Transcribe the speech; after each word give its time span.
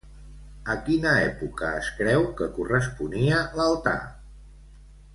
A 0.73 0.77
quina 0.87 1.11
època 1.25 1.69
es 1.83 1.91
creu 1.99 2.25
que 2.41 2.49
corresponia 2.57 3.45
l'altar? 3.63 3.99